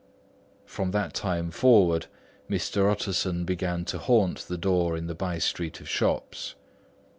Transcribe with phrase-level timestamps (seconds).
[0.65, 2.07] From that time forward,
[2.49, 2.89] Mr.
[2.91, 6.55] Utterson began to haunt the door in the by street of shops.